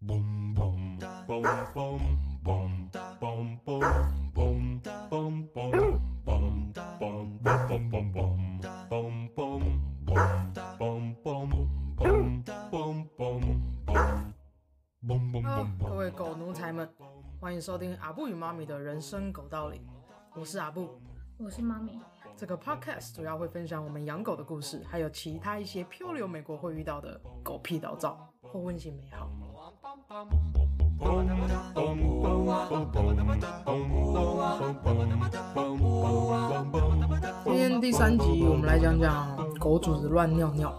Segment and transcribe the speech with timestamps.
[0.00, 0.14] 各
[15.96, 16.88] 位狗奴才们，
[17.40, 19.80] 欢迎收听阿布与妈咪的人生狗道理。
[20.36, 20.88] 我是阿布，
[21.38, 22.00] 我是妈咪。
[22.36, 29.28] 这个 podcast 主要会分享我们养狗的故事，还有其他一些漂流美国会遇到的狗屁倒灶或温馨美好。
[37.46, 40.70] 今天第三集，我们来讲讲狗主子乱尿尿。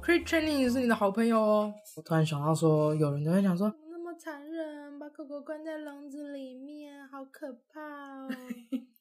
[0.00, 1.74] Crate training 是你的好朋友哦。
[1.96, 8.28] 我突然想到说，有人都在讲说，那么残忍，把狗狗关在笼子里面，好可怕哦。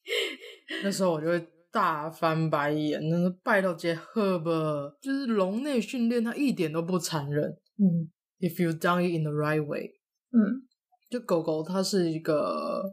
[0.84, 4.52] 那时候我就会大翻白眼，那是拜托杰赫吧，
[5.00, 7.56] 就是笼内训练，它一点都不残忍。
[7.78, 9.92] 嗯，If you done it in the right way，
[10.36, 10.62] 嗯，
[11.10, 12.84] 就狗狗它是一个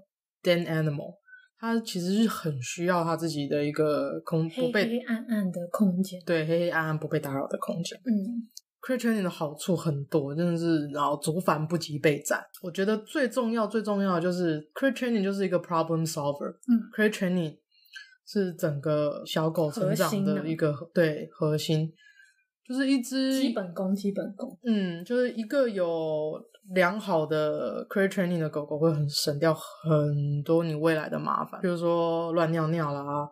[0.42, 1.16] den animal，
[1.58, 7.98] 它其实是很需要它自己的一个空不被黑黑暗暗的空间，对，黑黑暗暗不被打扰的空间。
[8.04, 8.48] 嗯
[8.80, 12.42] ，crate training 的好处很多，真的是，然后族繁不及备战。
[12.62, 16.50] 我觉得最重要最重要的就是 crate training 就是一个 problem solver。
[16.68, 17.58] 嗯，crate training。
[18.24, 21.92] 是整个小狗成长的一个核对核心，
[22.64, 24.56] 就是一只基本功，基本功。
[24.62, 26.40] 嗯，就是一个有
[26.70, 33.28] 良好的 crate training 的狗狗会很省掉很多你未来的麻烦，比如说乱尿尿啦，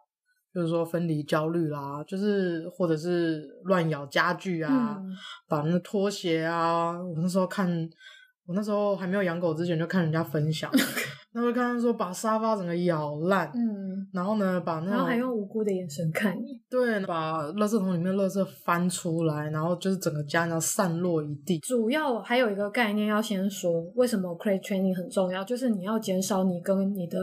[0.53, 5.17] 就是说分离焦虑啦，就是或者是乱咬家具啊，嗯、
[5.49, 7.69] 把那拖鞋啊，我那时候看，
[8.47, 10.71] 我那时候还没有养狗之前就看人家分享。
[11.33, 13.80] 那会看到说把沙发整个咬烂，嗯，
[14.13, 21.59] 然后呢，把那然后还用无辜的眼神看你，对，把垃圾桶里面的垃圾翻出来，然后就是整个家要散落一地。
[21.61, 27.19] 主要还有一个概念要先说，为什么 crate training 很重要，就是你要减少你跟你的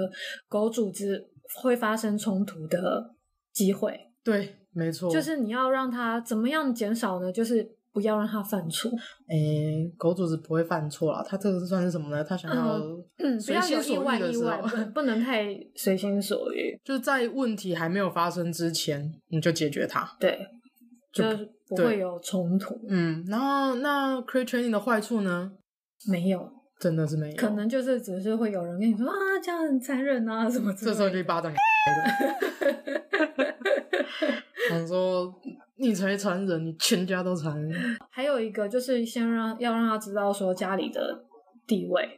[0.48, 1.30] 狗主子
[1.62, 3.14] 会发生冲突的
[3.54, 4.00] 机会。
[4.24, 7.32] 对，没错，就是你要让它怎么样减少呢？
[7.32, 7.77] 就是。
[7.98, 8.92] 不要让他犯错。
[9.28, 11.26] 诶，狗主子不会犯错啦。
[11.28, 12.24] 他这个是算是什么呢？
[12.24, 12.78] 他想要
[13.18, 14.62] 嗯，不要有意外，意外
[14.94, 16.80] 不能太随心所欲。
[16.86, 20.08] 就在问题还没有发生之前，你就解决它。
[20.20, 20.38] 对，
[21.12, 21.24] 就
[21.68, 22.80] 不会有冲突。
[22.88, 25.52] 嗯，然后那 crate training 的坏处呢？
[26.08, 26.48] 没有，
[26.80, 27.36] 真的是没有。
[27.36, 30.72] 可能就是只是会有人跟你说啊，这样很残忍啊，什么。
[30.72, 31.52] 这时候就一巴掌
[34.70, 34.82] 给了。
[34.82, 35.34] 他说。
[35.80, 37.80] 你才残忍，你全家都残忍。
[38.10, 41.24] 还有一个就是先让要让他知道说家里的
[41.68, 42.10] 地位，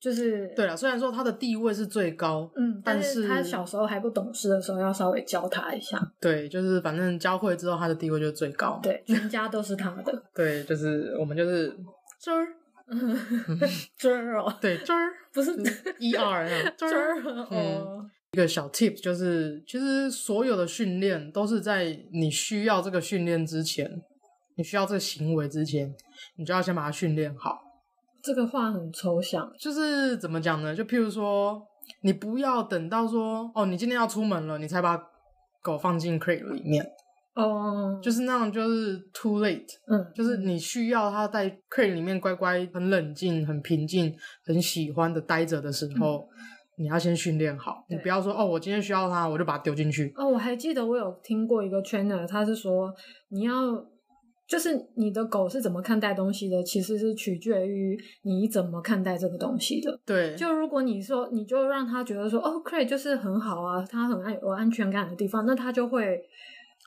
[0.00, 0.74] 就是对了。
[0.74, 6.00] 虽然说他的地位是最高，嗯，但是，他小时候还不懂事的时候，要稍微教他一下。
[6.18, 8.80] 对，就是反正教会之后，他的地位就是最高。
[8.82, 10.22] 对，全家都是他的。
[10.34, 11.68] 对，就是我们就是
[12.18, 12.32] 这
[12.88, 13.58] 儿，
[13.96, 15.54] 这儿哦，对，汁儿不是
[15.98, 18.04] 一二 这儿哦。
[18.32, 24.02] 一个小 tip 就是，其实所有的训练都是在你需要这个训练之前，
[24.56, 25.94] 你需要这个行为之前，
[26.36, 27.58] 你就要先把它训练好。
[28.22, 30.74] 这个话很抽象，就是怎么讲呢？
[30.74, 31.66] 就譬如说，
[32.02, 35.00] 你不要等到说，哦，你今天要出门了，你才把
[35.62, 36.86] 狗放进 crate 里面。
[37.42, 39.68] 哦，就是那样，就是 too late。
[39.86, 46.28] 嗯，就是你需要它在 crate 里面乖乖、很冷静、很平静、很喜欢的待着的时候。
[46.32, 50.12] 嗯你要先训练好，你不要说哦，我今天需要它，我就把它丢进去。
[50.14, 52.94] 哦，我还记得我有听过一个 trainer，他是说
[53.30, 53.52] 你要
[54.46, 60.00] 就是你的狗是怎么看待东西的，其实是取决于你怎么看待这个东西的。
[60.06, 66.20] 对，就如果你说你就让他觉得说哦，crate 就是很好啊，他很安有安全感的地方，那他就会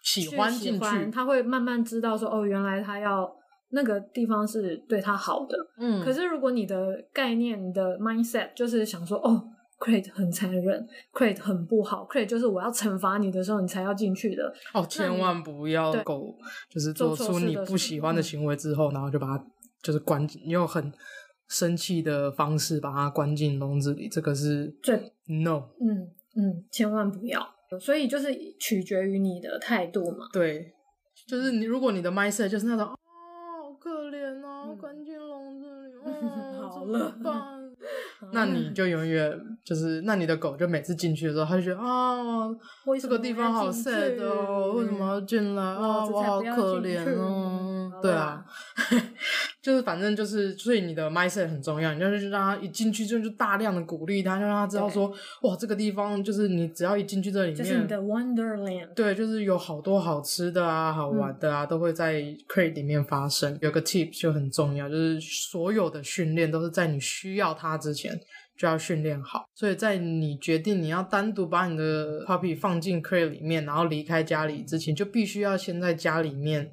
[0.02, 3.30] 喜欢进去，他会慢慢知道说哦，原来他要
[3.70, 5.56] 那个地方是对他好的。
[5.78, 9.44] 嗯，可是如果你的概念、你的 mindset 就是想说哦。
[9.82, 14.54] crate 很残忍，crate 很不好，crate 就是我要惩罚你的时候，你才要进去的。
[14.76, 16.36] 哦，千万不要狗，
[16.70, 19.44] 就是做出你不喜欢的行为之后，然后就把它
[19.82, 20.94] 就是关进，用很
[21.48, 25.64] 生气的方式把它关进笼子里，这个是最 no。
[25.80, 27.42] 嗯嗯，千万不要。
[27.80, 30.28] 所以就是取决于你的态度嘛。
[30.34, 30.74] 对，
[31.28, 32.96] 就是你如果你的 mindset 就是那种啊，
[33.64, 37.16] 好可怜啊，关进笼子里， 嗯、好了。
[38.32, 39.36] 那你就永远
[39.66, 42.48] 就是，那你的狗就每次进去的时候，它就觉得啊，
[43.02, 46.06] 这个地方好 sad 哦，为什么要进来啊？
[46.06, 47.92] 我好可怜哦。
[48.00, 48.46] 对啊，
[49.62, 55.08] 就是反正就是，所以你的 mindset 很重要，你就是让他一进去就就大量的鼓励他，就让他知道说，
[55.44, 63.56] 哇，这个地方就是你只要一进去这里面，就是你的 Wonderland，对，就是有好多好吃的啊，好玩的啊，嗯、都会在 Crate 里面发生。
[63.62, 68.20] 有个 tip 就很重要，就是所有的训练都是在你需要它之前
[68.58, 76.72] 就要训练好，所以在你决定你要单独把你的 puppy 放进 Crate 里面，然后离开家里之前，就必须要先在家里面。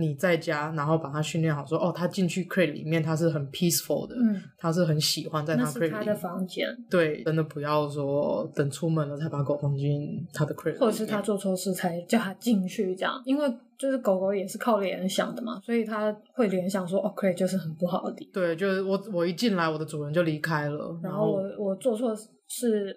[0.00, 5.92] 你在家，然后把它训练好，说哦，他进去 crate 里面，他是很 peaceful 的，嗯，他是很喜欢在他 crate 里面。
[5.92, 6.66] 他的房间。
[6.88, 18.30] 对，真的不要说等出门了才把狗放进他的 crate，或者是他做错事才叫他进去这样，因为就是狗狗也是靠联想的嘛，所以它会联想说哦，crate 就是很不好的。
[18.30, 22.28] 对，就是我我一进来，我的主人就离开了，然后我我做错事。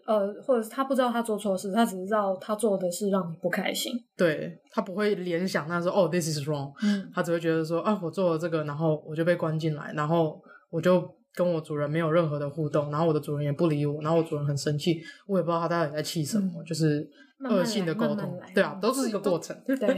[0.07, 3.93] 呃，或者是他不知道他做错事，他只知道他做的是让你不开心。
[4.17, 6.73] 对，他不会联想，他说哦，this is wrong。
[6.83, 10.41] 嗯，他只会觉得说啊，我做了这个，然后我就被关进来，然后
[10.71, 17.07] 我就跟我主人没有任何的互动，然后我的主人也不理我，然后我主人很生气，我也不知道他到底在气什么，嗯、就是
[17.49, 18.39] 恶性的沟通。
[18.53, 19.55] 对啊，都是一个过程。
[19.65, 19.97] 对。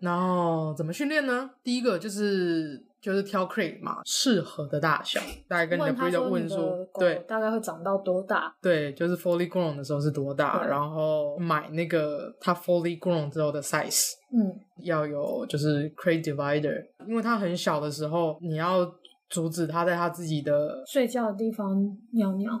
[0.00, 1.50] 然后怎么训练呢？
[1.62, 2.84] 第一个就是。
[3.04, 8.56] 就是挑 crate 嘛，适合的大小，大概跟你的 breeder 问说，对，大概会长到多大？
[8.62, 18.90] 对，就是 fully grown 的时候是多大，然后买那个它 fully grown 之后的 size，嗯，要有就是 crate divider，因为它很小的时候，你要
[19.28, 22.58] 阻止它在它自己的睡觉的地方尿尿。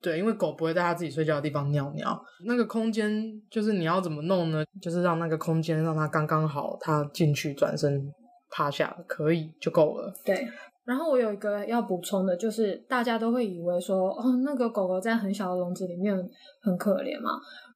[0.00, 3.10] 对，因为狗不会在它自己睡觉的地方尿尿，那个空间
[3.50, 4.64] 就是你要怎么弄呢？
[4.80, 8.12] 就是让那个空间让它刚刚好，它进去转身。
[8.50, 10.10] 趴下可以就够了。
[10.24, 10.48] 对，
[10.86, 16.16] 然后我有一个要补充的，就是大家都会以为说，哦，那个狗狗在很小的笼子里面
[16.62, 17.32] 很可怜嘛。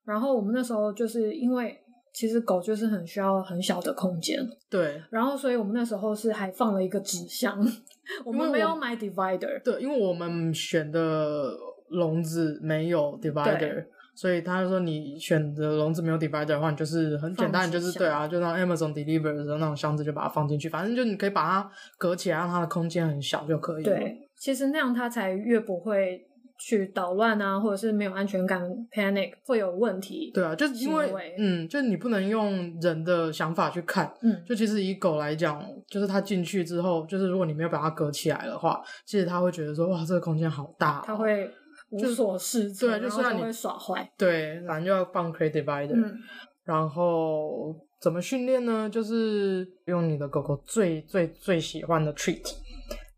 [0.06, 1.78] 然后我们那时候就是因为，
[2.14, 4.38] 其实狗就是很需要很小的空间。
[4.70, 4.98] 对。
[5.10, 7.62] 然后，所以我们那时候是还放了一个纸箱，
[8.24, 9.62] 我们没有买 divider。
[9.62, 11.54] 对，因为我们选的
[11.92, 13.86] 笼子没有 divider。
[14.14, 23.96] 所以他就说，你选的笼子没有 divider 的话，你就是很简单，就是对啊，就让 Amazon deliver 的时候那种箱子就把它放进去，反正就你可以把它隔起来，让它的空间很小就可以了。
[23.96, 26.20] 对，其实那样它才越不会
[26.58, 28.60] 去捣乱啊，或者是没有安全感
[28.94, 30.30] ，panic 会有问题。
[30.34, 41.50] 对啊，就是因为嗯，就你不能用人的想法去看，嗯，就其实以狗来讲，就是它进去之后，就是如果你没有把它隔起来的话，其实它会觉得说，哇，这个空间好大哦，它会。
[41.92, 44.10] 无所适从，对，就是让你会耍坏。
[44.18, 45.94] 对，反正就要放 crate divider。
[45.94, 46.18] 嗯，
[46.64, 48.90] 然后怎么训练呢？
[48.90, 52.54] 就是用你的狗狗最最最喜欢的 treat。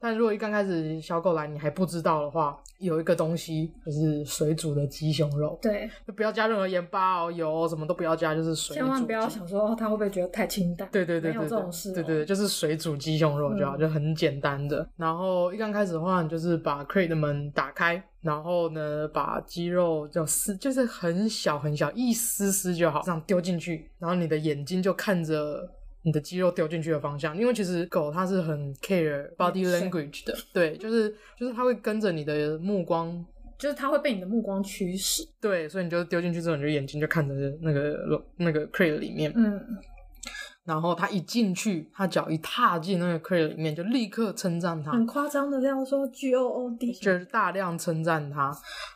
[0.05, 5.59] 但如果一刚开始小狗来你还不知道的话，有一个东西就是水煮的鸡胸肉。
[5.63, 8.83] 对，就不要加任何盐巴哦，油什么都不要加，就是水煮。
[8.83, 10.87] 千万不要想说哦，它会不会觉得太清淡？
[10.93, 11.95] 对对对，对，没有这种事哦。
[11.95, 14.87] 对对对，就是水煮鸡胸肉就好，嗯，就很简单的。
[14.99, 18.03] 然后一刚开始的话，你就是把 crate 的门打开。
[18.21, 23.91] 然后呢，把鸡肉就撕，就是很小很小，一丝丝就好，这样丢进去。
[23.99, 25.67] 然后你的眼睛就看着
[26.05, 33.25] 你的肌肉丢进去的方向，因为其实狗它是很 care body language 的，对，就是就是它会跟着你的目光，
[33.59, 35.27] 就是它会被你的目光驱使。
[35.41, 39.33] 对，所以你就丢进去之后，你就眼睛就看着那个那个 crate 里面。
[39.35, 39.61] 嗯。
[40.65, 48.51] 然后它一进去，它脚一踏进那个 crate 里面，就立刻称赞它，很夸张的这样说 G O O D，就是大量称赞他。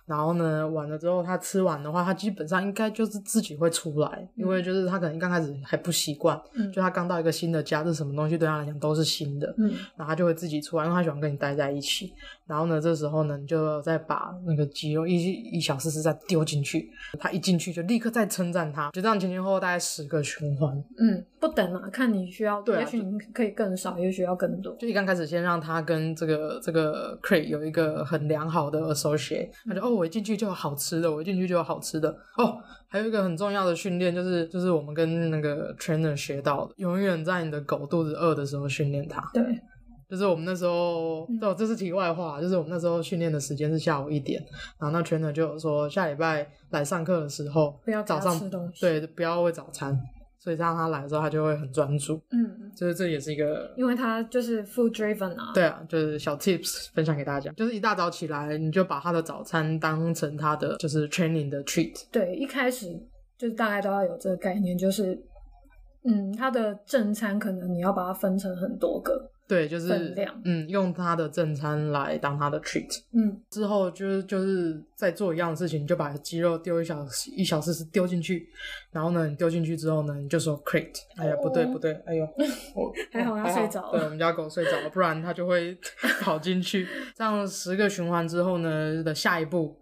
[0.08, 12.12] 然后呢，完了之后他吃完的话，他基本上应该就是自己会出来，嗯、因为就是他可能刚开始还不习惯，嗯、就他刚到一个新的家，这什么东西对他来讲都是新的，嗯，然后他就会自己出来，因为他喜欢跟你待在一起。
[12.46, 15.14] 然后呢，这时候呢，你就再把那个鸡肉一
[15.52, 24.74] 一小丝丝再丢进去，他一进去就立刻再称赞他，就这样前前后后大概十个循环，嗯，不等啊，看你需要，对啊，也许你可以更少，也许要更多。
[24.76, 32.08] 就一刚开始先让他跟这个这个 crate 有一个很良好的 associate，他就哦，我一进去就有好吃的，我一进去就有好吃的。
[32.36, 32.56] 哦，
[32.88, 39.20] 还有一个很重要的训练就是就是我们跟那个 trainer 学到的，永远在你的狗肚子饿的时候训练它。
[39.34, 39.42] 对。
[40.08, 42.40] 就是我们那时候，嗯、对，这是题外话。
[42.40, 44.42] 就是我们那时候训练的时间是下午一点，
[44.80, 50.00] 然后那 trainer 就说下礼拜来上课的时候，不要早上吃东西，对，不要喂早餐，
[50.38, 52.20] 所以这样他来的时候他就会很专注。
[52.30, 55.50] 嗯，就是这也是一个，因为他就是 food driven 啊。
[55.52, 62.04] 对啊，就是小 tips 分享给大家，就是一大早起来你就把他的早餐当成他的就是 training 的 treat。
[62.10, 62.86] 对，一开始
[63.36, 65.18] 就是大概都要有这个概念，就是
[66.04, 69.30] 嗯，他的正餐可能你要把它分成很多个。
[69.48, 70.14] 对，就是
[70.44, 73.00] 嗯，用它的正餐来当它的 treat。
[73.12, 77.02] 嗯，之后就是就是在做一样的事情，就把鸡肉丢一小
[77.34, 78.46] 一小丝丝丢进去，
[78.92, 81.00] 然后呢，你丢进去之后呢，你就说 crate。
[81.16, 82.28] 哎呀，不对不对，哎呦，
[82.76, 83.98] 我还好它睡着了。
[83.98, 85.74] 对，我们家狗睡着了，不然它就会
[86.20, 86.86] 跑进去。
[87.16, 89.74] 这样十个循环之后呢的下一步，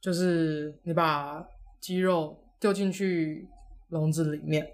[0.00, 1.40] 就是你把
[1.78, 3.46] 鸡肉丢进去
[3.90, 4.66] 笼子里面，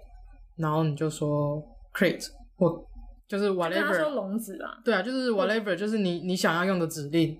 [0.55, 2.83] 然后你就说 crate 或。
[3.31, 7.39] 就是 whatever，他说笼子啦，对啊，就是 whatever，就是你你想要用的指令，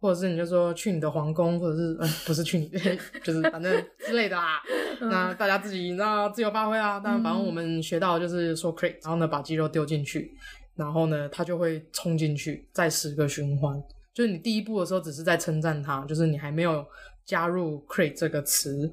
[0.00, 2.70] 或者是你就说去你的皇宫，或者是嗯，不是去你，
[3.22, 4.62] 就是反正之类的啦。
[4.98, 6.98] 那大家自己你知道自由发挥啊。
[7.04, 10.32] 但反正我们学到的就是说 create，然后呢把肌肉丢进去，
[10.74, 13.78] 然后呢它就会冲进去，再十个循环。
[14.14, 16.82] 就是你第一步的时候只是在称赞它，就是你还没有
[17.26, 18.90] 加入 create 这个词。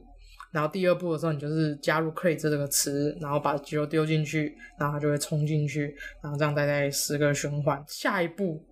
[0.54, 7.84] 然后第二步的时候，你就是加入 create 这个词，然后把鸡肉丢进去，然后它就会冲进去，然后这样大概十个循环。
[7.88, 8.64] 下一步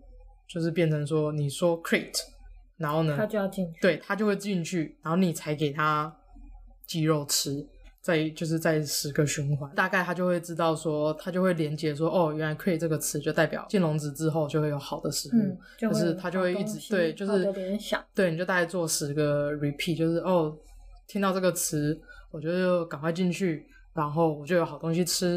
[0.48, 2.20] 就是变成说，你说 create，
[2.78, 6.16] 然后呢，它就要进去，对，它就会进去，然后你才给它
[6.86, 7.68] 鸡肉吃。
[8.00, 17.54] 在就是在十个循环，大概它就会知道说，它就会连接说，哦，原来 create 这个词就代表进笼子之后就会有好的食物，嗯、就，就是它就会一直对，就是
[18.16, 20.56] 对，你就大概做十个 repeat，就是哦。
[21.12, 22.00] 听到这个词，
[22.32, 25.34] 我就赶快进去，然后我就有好东西吃，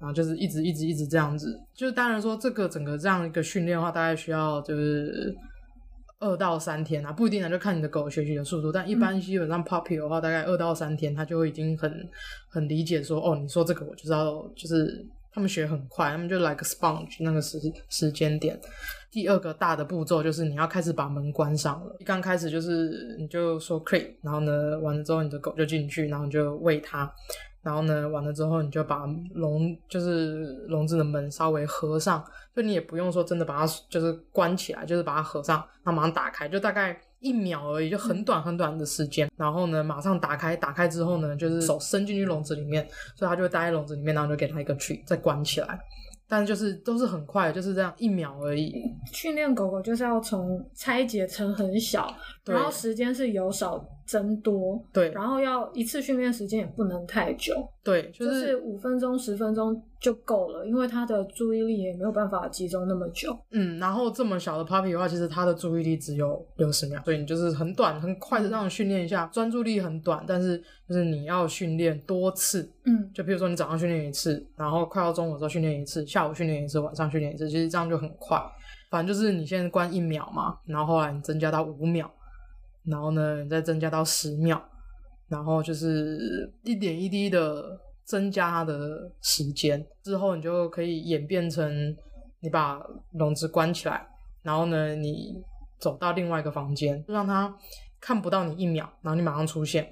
[0.00, 1.60] 然后就是一直一直一直这样子。
[1.74, 5.36] 就是当然说这个整个这样一个训练的话，大概需要就是
[6.18, 8.72] 二到三天啊，不一定啊，就看你的狗学习的速度。
[8.72, 12.08] 但一般基本上 puppy 的话，大概二到三天，它就已经很
[12.48, 17.58] 很理解说，哦，你说这个我就知道，就是他们学很快，他们就 like sponge 那个时
[17.88, 18.58] 时间点。
[19.10, 21.96] 第二个大的步骤就是你要开始把门关上了。
[21.98, 27.10] 一刚开始就是你就说 crate，然后呢，完了之后你的狗就进去，然后你就喂它，
[27.62, 32.22] 然后呢，完了之后你就把笼就是笼子的门稍微合上，
[32.54, 39.30] 就你也不用说真的把它就是关起来，就是把它合上，然后马上打开，就大概一秒而已，就很短很短的时间。
[39.36, 45.78] 然后呢，马上打开，打开之后呢，就是手伸进去笼子里面，所以它就会待在笼子里面，然后就给它一个 treat，再关起来。
[46.30, 48.74] 但就是都是很快，就是这样一秒而已。
[49.12, 63.38] 训练狗狗就是要从拆解成很小，然后时间是由少增多，对，然后要一次训练时间也不能太久，对，就是五分钟、十分钟就够了，因为他的注意力也没有办法集中那么久。
[63.50, 70.56] 嗯，然后这么小的 puppy 的话，其实他的注意力只有六十秒，所以你就是很短、很快的让训练一下，专注力很短，但是
[70.88, 78.42] 就是你要训练多次，嗯，就比如说你早上训练一次，然后快到中午的时候训练一次，下午训练一次，晚上训练一次，其实这样就很快。
[78.90, 82.10] 反正就是你现在关一秒嘛，然后后来你增加到五秒。
[82.90, 84.60] 然后呢，你再增加到十秒，
[85.28, 91.94] 然后就是一点一滴的增加它的时间，之后你就可以演变成
[92.40, 92.80] 你把
[93.12, 94.06] 笼子关起来，
[94.42, 95.42] 然后呢，你
[95.78, 97.54] 走到另外一个房间，就让它
[98.00, 99.84] 看不到你一秒，然后你马上出现，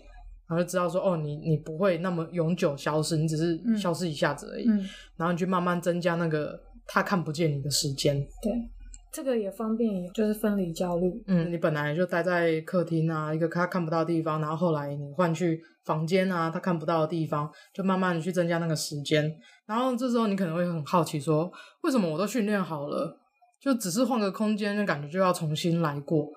[0.49, 8.53] 然后就知道说，哦，你你不会那么永久消失，你只是消失一下子而已，嗯，然后你去慢慢增加那个它看不见你的时间，对。
[9.17, 11.11] 这个也方便，就是分离焦虑。
[11.27, 19.35] 嗯，你本来就待在客厅啊，一个他看不到的地方，然后后来你换去房间啊，他看不到的地方，就慢慢的去增加那个时间。
[19.65, 21.51] 然后这时候你可能会很好奇说，
[21.83, 23.19] 为什么我都训练好了，
[23.59, 26.29] 就只是换个空间，就感觉就要重新来过？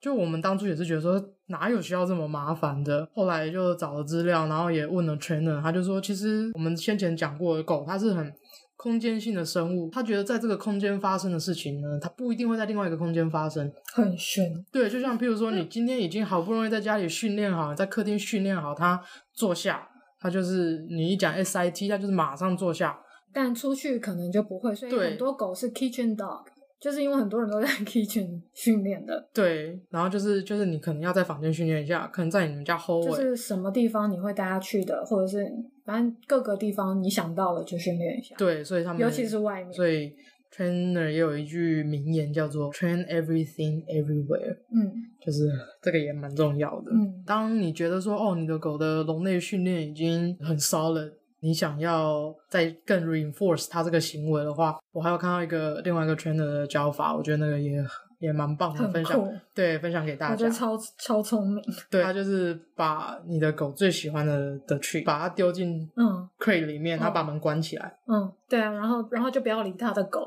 [0.00, 3.04] 就我们当初也是觉得说，哪有需要这么麻烦的？
[3.12, 8.32] 后来就找了资料，然后也问了 trainer，他就说，其实我们先前讲过的狗，它是很。
[8.76, 13.70] 空间性的生物，他觉得在这个空间发生的事情呢，它不一定会在另外一个空间发生。
[13.92, 14.52] 很玄。
[14.72, 19.00] 对，就像譬如说，你今天已经好不容易在家里训练好，在客厅训练好，他
[19.32, 19.88] 坐下，
[20.20, 22.98] 他就是你一讲 SIT，他就是马上坐下。
[23.32, 26.44] 但出去可能就不会，所以很多狗是 kitchen dog。
[26.84, 35.50] 就是因为很多人都在 kitchen 训练的，对，然后就是就是你可能要在房间训练一下，可能在你们家 hallway，就是什么地方你会带他去的，或者是
[35.86, 38.36] 反正各个地方你想到了就训练一下。
[38.36, 40.12] 对，所以他们尤其是外面，所以
[40.54, 44.92] trainer 也有一句名言叫做 train everything everywhere，嗯，
[45.24, 45.48] 就是
[45.80, 46.92] 这个也蛮重要的。
[46.92, 51.12] 嗯，当你觉得说哦，你的狗的笼内训练已经很 solid。
[51.44, 57.84] 你想要再更 reinforce 他这个行为的话，我还有看到一个另外一个 trainer 的教法，我觉得那个也
[58.18, 59.20] 也蛮棒的，分享
[59.54, 60.32] 对分享给大家。
[60.32, 61.62] 我觉得超超聪明。
[61.90, 67.94] 对， 他就是把你的狗最喜欢的的 treat，把它丢进嗯 crate 里面，他把门关起来。
[68.06, 70.26] 嗯，对啊，然后然后就不要理他的狗，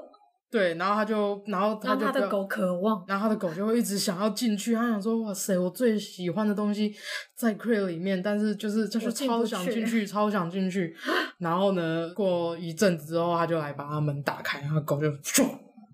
[0.49, 4.73] 对，然后他就，然后他就他的狗渴望，然后他的狗就会一直想要进去。
[4.73, 6.95] 他想说：“哇塞，我最喜欢的东西
[7.35, 10.95] 在 crate 里面，但是就是就是 超想进去，超想进去。”
[11.39, 15.45] 然后呢，过一阵子之后，他就来把他门打开，然后狗就咻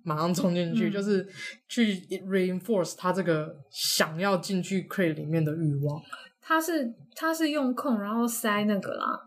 [0.03, 1.27] 马上冲进去，嗯、就是
[1.67, 1.95] 去
[2.27, 5.99] reinforce 他这个想要进去 crate 里面的欲望。
[6.39, 9.19] 他是他是用空，然后塞那个啦，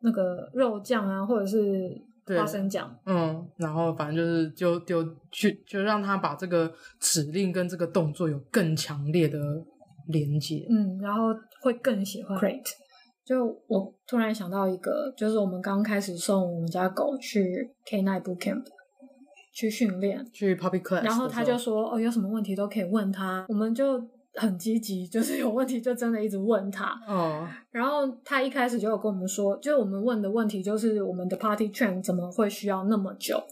[0.00, 1.58] 那个肉酱啊，或者是。
[2.26, 9.38] 花生酱，嗯，然后反正就是就丢去，就让他把这个指令跟这个动作有更强烈的
[10.08, 12.38] 连接，嗯，然后会更喜欢。
[12.38, 12.64] Great，
[13.24, 18.64] 就我突然想到一个，就是我们刚开始送我们家狗去 K9 Boot Camp
[19.52, 24.00] 去训练，去 Puppy Class，然后他就说，哦，有什么问题都可以问他，我们就。
[24.34, 26.86] 很积极，就是有问题就真的一直问他。
[27.06, 27.46] 哦。
[27.70, 33.42] 然后他一开始就有跟我们说，就是我们问的问题就是我们的 party train 怎么会需要那么久？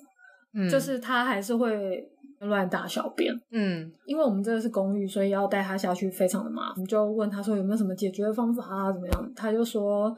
[0.54, 0.68] 嗯。
[0.68, 2.10] 就是他还是会
[2.40, 3.34] 乱大小便。
[3.50, 3.92] 嗯。
[4.06, 6.84] 因为我们这个是公寓，所以要带他下去非常的麻烦。
[6.87, 8.92] 就问他说有没有什么解决的方法啊？
[8.92, 9.32] 怎么样？
[9.37, 10.16] 他就说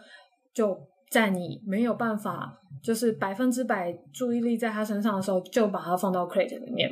[0.54, 0.78] 就
[1.10, 6.90] 在你没有办法，就是百分之百注意力在他身上的时候，就把他放到 crate 里面。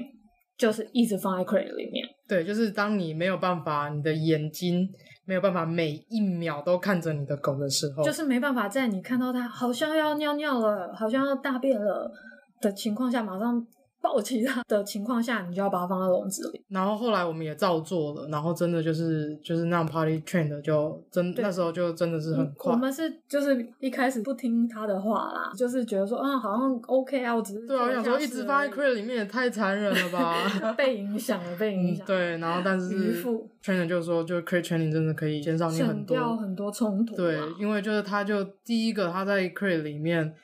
[0.61, 2.07] 就是一直放在 crate 里面。
[2.29, 4.87] 对，就是当你没有办法，你的眼睛
[5.25, 12.13] 没有办法每一秒都看着你的狗的时候，就是没办法在你看到它好像要尿尿了，好像要大便了
[12.61, 13.67] 的情况下，马上。
[14.01, 16.61] 抱起它的情况下，你就要把它放在笼子里。
[16.69, 22.73] 然后后来我们也照做了，然后真的就是就是那样 Party train 的，就真那时候就真的是很快。
[22.73, 30.35] 我们是就是一开始不听他的话啦，就是觉得说啊，好像 OK 啊，我只是对啊，我想说一直放在 crate 里面也太残忍了吧，
[30.77, 32.07] 被影响了，被影响、嗯。
[32.07, 33.23] 对，然后但是
[33.63, 37.15] trainer 就是说，就 crate training 真的可以减少你很多掉很多冲突。
[37.17, 40.35] 对，因为就是他就第一个他在 crate 里面。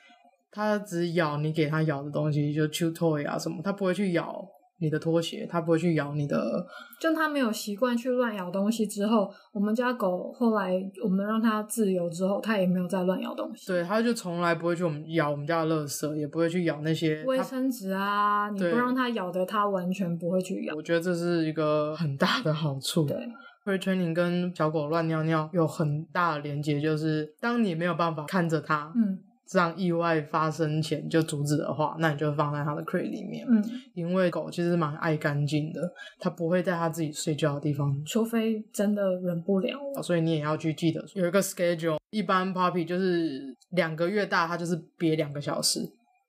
[0.51, 4.43] 它只咬你给它咬的东西，就 chew toy 啊什么，它不会去咬
[4.79, 6.65] 你的拖鞋，它不会去咬你的。
[7.01, 10.73] 就它没有习惯去乱咬东西之后，我们家狗后来
[11.03, 13.67] 我们让它自由之后，它也没有再乱咬东西。
[13.67, 18.49] 对，它就从来不会去我们咬我们家的垃圾，也不会去咬那些卫生纸啊。
[18.49, 20.75] 你不让它咬的，它完全不会去咬。
[20.75, 23.05] 我觉得这是一个很大的好处。
[23.05, 23.17] 对
[23.65, 29.17] ，crate training 跟小狗乱尿尿有很大的连接，就是当你没有办法看着它，嗯。
[29.53, 33.45] 让意外发生前就阻止的话，那你就放在它的 crate 里面。
[33.49, 33.63] 嗯，
[33.93, 35.81] 因为狗其实蛮爱干净的，
[36.19, 39.79] 它不会在它自己睡觉的地方，除非真的忍不了。
[40.03, 41.97] 所以你也要去记得有一个 schedule。
[42.09, 45.81] 一般 puppy 就是两个月大，它就是憋两个小时；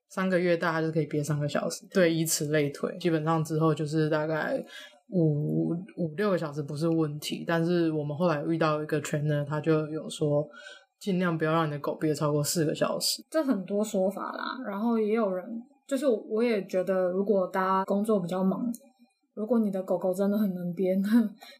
[0.09, 1.85] 三个月大，它就可以憋三个小时。
[1.91, 4.63] 对，以此类推，基本上之后就是大概
[5.09, 7.43] 五五六个小时不是问题。
[7.47, 10.47] 但是我们后来遇到一个 trainer，他就有说。
[10.99, 14.59] 尽量不要让你的狗憋超过四个小时，这很多说法啦。
[14.65, 18.71] 然后也有人，就是我也觉得，如果大家工作比较忙，
[19.33, 20.93] 如果你的狗狗真的很能憋，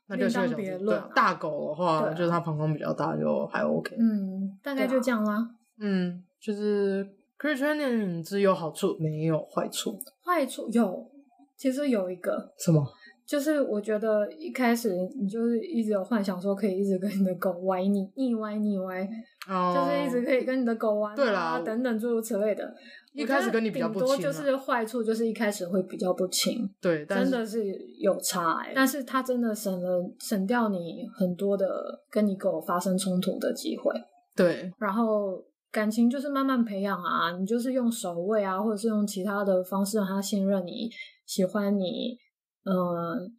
[0.07, 0.85] 那就四个小时。
[0.85, 3.95] 对，大狗的话，就是它膀胱比较大，就还 OK。
[3.97, 5.49] 嗯，大概就这样啦。
[5.79, 7.07] 嗯，就是
[7.39, 9.97] crate training 只有好处，没有坏处。
[10.25, 11.09] 坏处有，
[11.55, 12.51] 其实有一个。
[12.57, 12.85] 什么？
[13.29, 19.07] 就是我觉得一开始你就是一直有幻想说可以一直跟你的狗歪腻腻歪腻歪
[19.47, 22.73] ，oh, 就是一直可以跟你的狗玩啊，对啦等等诸如此类的。
[23.13, 27.63] 一开始跟你比较不亲，啊，多就是坏处就是一开始会比较不亲，对，真的是
[27.99, 28.73] 有差欸。
[28.73, 31.67] 但是它真的省了省掉你很多的
[32.09, 33.93] 跟你狗发生冲突的机会，
[34.35, 34.73] 对。
[34.79, 35.39] 然后
[35.71, 40.89] 感情就是慢慢培养啊，你就是用守卫啊，或者是用其他的方式让它信任你，
[41.27, 42.17] 喜欢你。
[42.69, 43.33] 嗯，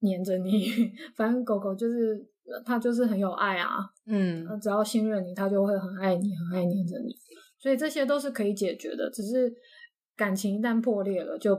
[0.00, 2.26] 黏着你， 反正狗狗就是
[2.64, 7.14] 它就是很有爱啊，嗯，只要信任你，它就会很爱你，很爱黏着你，
[7.58, 9.52] 所以这些都是可以解决的，只是
[10.16, 11.56] 感情一旦破裂了，就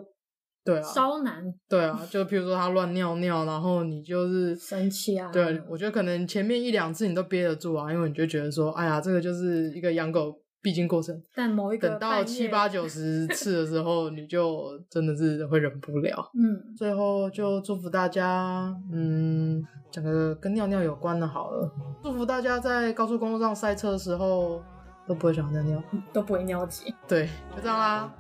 [0.64, 10.42] 对啊，稍难，对啊，就比如说它乱尿尿，然后你就是生气啊，对，我觉得可能前面一两次你都憋得住啊，因为你就觉得说，哎呀，这个就是一个养狗。
[10.66, 16.28] 必经过程，但某一个等到七八九十次的时候，你就 真的是会忍不了。
[16.34, 21.72] 嗯，最后就祝福大家，嗯，讲个跟尿尿有关的好了。
[22.02, 24.60] 祝福大家在高速公路上塞车的时候
[25.08, 26.92] 都不会想尿尿，都不会尿急。
[27.08, 28.12] 对，就这样啦。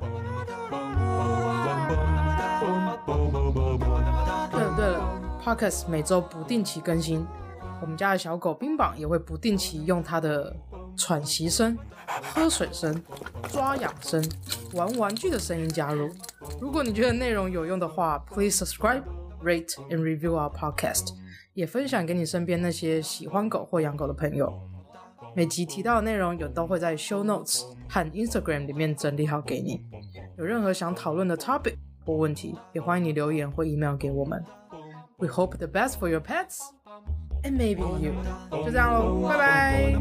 [4.52, 5.02] 对了对了
[5.44, 7.26] ，Podcast 每周不定期更新，
[7.82, 10.56] 我们家的小狗冰棒也会不定期用它的。
[10.98, 11.78] 喘息声、
[12.34, 13.02] 喝水声、
[13.50, 14.24] 抓痒声、
[14.74, 16.10] 玩玩具的声音加入。
[16.60, 19.04] 如果你觉得内容有用的话，please subscribe,
[19.44, 21.14] rate and review our podcast，
[21.54, 24.52] 也分享给你身边那些喜欢狗或养狗的朋友。
[25.36, 29.82] 每集提到的内容有都会在 Show Notes 和 Instagram 里面整理好给你。
[30.38, 34.42] 有任何想讨论的 topic 或问题，也欢迎你留言或 email 给我们。
[35.18, 36.60] We hope the best for your pets
[37.46, 38.14] and maybe you。
[38.52, 39.96] 就这样喽，拜拜。